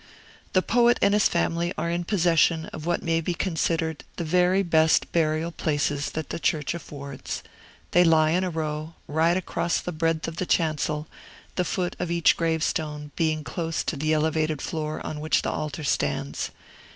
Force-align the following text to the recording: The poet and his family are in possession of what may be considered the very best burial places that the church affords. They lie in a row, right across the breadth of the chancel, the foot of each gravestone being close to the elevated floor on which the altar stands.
The 0.53 0.63
poet 0.63 0.97
and 0.99 1.13
his 1.13 1.27
family 1.29 1.75
are 1.77 1.91
in 1.91 2.05
possession 2.05 2.65
of 2.73 2.87
what 2.87 3.03
may 3.03 3.21
be 3.21 3.35
considered 3.35 4.03
the 4.15 4.23
very 4.23 4.63
best 4.63 5.11
burial 5.11 5.51
places 5.51 6.09
that 6.13 6.31
the 6.31 6.39
church 6.39 6.73
affords. 6.73 7.43
They 7.91 8.03
lie 8.03 8.31
in 8.31 8.43
a 8.43 8.49
row, 8.49 8.95
right 9.07 9.37
across 9.37 9.79
the 9.79 9.91
breadth 9.91 10.27
of 10.27 10.37
the 10.37 10.47
chancel, 10.47 11.05
the 11.53 11.63
foot 11.65 11.95
of 11.99 12.09
each 12.09 12.35
gravestone 12.35 13.11
being 13.15 13.43
close 13.43 13.83
to 13.83 13.95
the 13.95 14.11
elevated 14.11 14.59
floor 14.59 15.05
on 15.05 15.19
which 15.19 15.43
the 15.43 15.51
altar 15.51 15.83
stands. 15.83 16.49